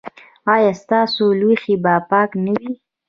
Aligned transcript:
ایا 0.53 0.71
ستاسو 0.81 1.25
لوښي 1.39 1.75
به 1.83 1.93
پاک 2.09 2.29
نه 2.45 2.51
وي؟ 2.59 2.71